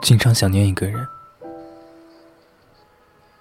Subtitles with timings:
[0.00, 1.06] 经常想念一个人，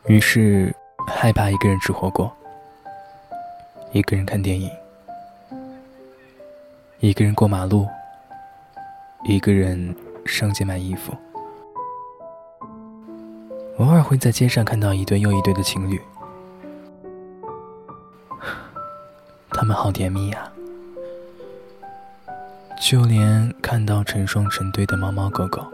[0.08, 0.74] 于是
[1.08, 2.32] 害怕一个人吃火锅，
[3.92, 4.70] 一个人看电影，
[7.00, 7.88] 一个人过马路，
[9.24, 9.96] 一个人
[10.26, 11.14] 上街买衣服。
[13.78, 16.00] 偶尔会在街上看到一对又一对的情侣，
[19.52, 20.52] 他们好甜蜜呀。
[22.82, 25.66] 就连看到成双成对的猫猫狗狗，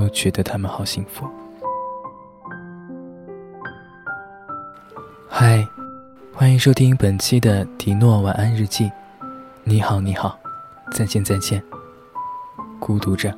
[0.00, 1.28] 都觉得他们好幸福。
[5.28, 5.66] 嗨，
[6.32, 8.90] 欢迎收听本期的迪诺晚安日记。
[9.62, 10.38] 你好，你好，
[10.92, 11.62] 再见，再见。
[12.78, 13.36] 孤独着，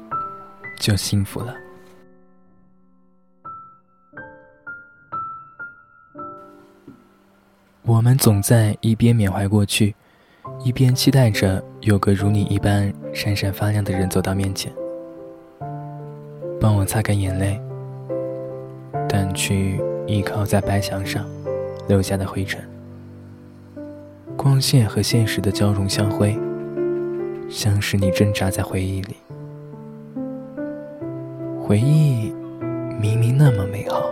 [0.79, 1.53] 就幸福了。
[7.83, 9.97] 我们总在一边缅怀过去。
[10.65, 14.73] 一边期待着有个如你一般闪闪发亮的人走到面前，
[16.63, 17.61] 帮我擦干眼泪，
[19.09, 21.27] 掸去依靠在白墙上
[21.89, 22.63] 留下的灰尘。
[24.37, 26.39] 光线和现实的交融相辉，
[27.51, 29.17] 像是你挣扎在回忆里。
[31.61, 32.33] 回忆
[33.01, 34.05] 明明那么美好，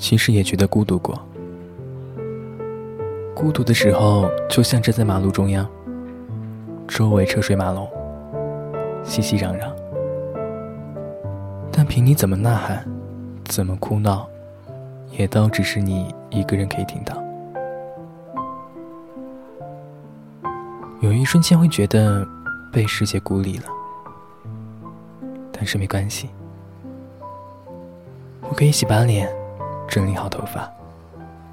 [0.00, 1.16] 其实也觉得孤独过。
[3.36, 5.64] 孤独的时候，就像站在马路中央，
[6.88, 7.88] 周围车水马龙，
[9.04, 9.77] 熙熙攘攘。
[11.88, 12.86] 凭你怎么呐喊，
[13.46, 14.28] 怎么哭闹，
[15.10, 17.16] 也都只是你一个人可以听到。
[21.00, 22.28] 有一瞬间会觉得
[22.70, 23.64] 被世界孤立了，
[25.50, 26.28] 但是没关系，
[28.42, 29.28] 我可以洗把脸，
[29.88, 30.70] 整理好头发，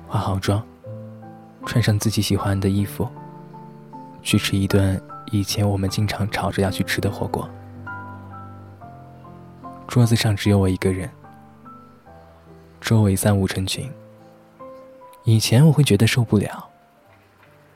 [0.08, 0.62] 化好妆。
[1.66, 3.08] 穿上自己喜欢的衣服，
[4.22, 7.50] 去吃一顿以前我们经常吵着要去吃的火锅。
[9.88, 11.10] 桌子上只有我一个人，
[12.82, 13.90] 周围三五成群。
[15.24, 16.70] 以前我会觉得受不了，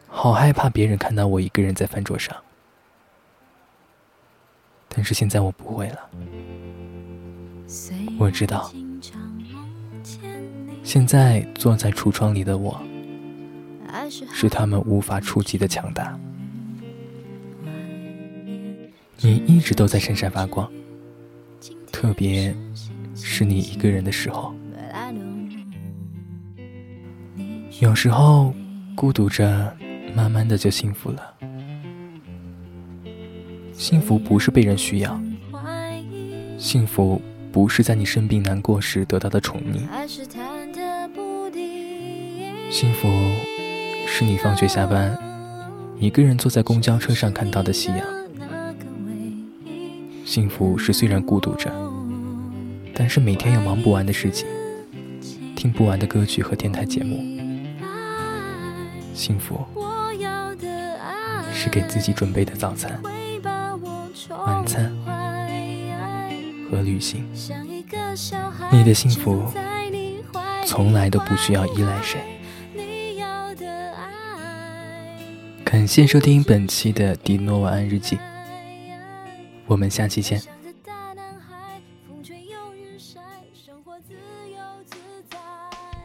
[0.07, 2.35] 好害怕别人看到我一个人在饭桌上。
[4.87, 6.09] 但是现在我不会了，
[8.19, 8.71] 我知道，
[10.83, 12.79] 现在坐在橱窗里的我。
[14.31, 16.17] 是他们无法触及的强大。
[19.17, 20.71] 你一直都在闪闪发光，
[21.99, 22.55] 特别
[23.13, 24.55] 是你一个人的时候。
[27.81, 28.53] 有时候
[28.95, 29.75] 孤独着，
[30.15, 31.33] 慢慢的就幸福了。
[33.73, 35.19] 幸福不是被人需要，
[36.57, 37.21] 幸福
[37.51, 39.81] 不是在你生病难过时得到的宠溺，
[42.71, 43.09] 幸福。
[44.07, 45.17] 是你放学下班，
[45.99, 47.99] 一个人坐在公交车上看到的夕阳。
[50.25, 51.71] 幸福是虽然孤独着，
[52.99, 54.45] 但是每天有忙不完的事情，
[55.55, 57.23] 听不完的歌曲和电台节目。
[59.13, 59.65] 幸福
[61.53, 63.01] 是给自己准备的早餐、
[64.45, 64.93] 晚餐
[66.69, 67.25] 和旅行。
[68.69, 69.45] 你的幸福
[70.65, 72.19] 从来都不需要依赖谁。
[75.63, 78.19] 感谢收听本期的迪诺晚安日记，
[79.67, 80.58] 我们下期见。
[83.69, 84.15] 生活自
[84.49, 84.97] 由自
[85.29, 85.98] 在。